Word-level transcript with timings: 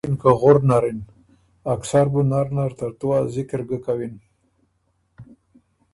اول 0.03 0.07
غوېکِن 0.09 0.15
که” 0.21 0.31
غُر 0.39 0.57
نر 0.69 0.83
اِن، 0.89 0.99
اکثر 1.73 2.05
بُو 2.11 2.21
نر 2.31 2.47
نر 2.55 2.71
ترتُو 2.77 3.07
ا 3.17 3.19
ذِکِر 3.33 3.61
ګه 3.69 3.77
کَوِن 3.85 4.13